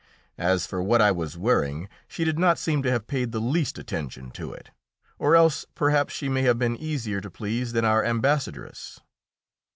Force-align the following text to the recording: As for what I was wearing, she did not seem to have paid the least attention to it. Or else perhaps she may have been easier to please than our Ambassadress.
As 0.39 0.65
for 0.65 0.81
what 0.81 0.99
I 0.99 1.11
was 1.11 1.37
wearing, 1.37 1.87
she 2.07 2.23
did 2.23 2.39
not 2.39 2.57
seem 2.57 2.81
to 2.81 2.89
have 2.89 3.05
paid 3.05 3.31
the 3.31 3.39
least 3.39 3.77
attention 3.77 4.31
to 4.31 4.51
it. 4.51 4.71
Or 5.19 5.35
else 5.35 5.67
perhaps 5.75 6.11
she 6.11 6.27
may 6.27 6.41
have 6.41 6.57
been 6.57 6.75
easier 6.75 7.21
to 7.21 7.29
please 7.29 7.73
than 7.73 7.85
our 7.85 8.03
Ambassadress. 8.03 8.99